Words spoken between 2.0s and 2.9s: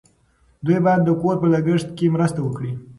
مرسته وکړي.